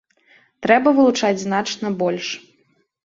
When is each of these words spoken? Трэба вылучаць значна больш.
Трэба 0.65 0.93
вылучаць 0.99 1.39
значна 1.45 1.95
больш. 2.01 2.33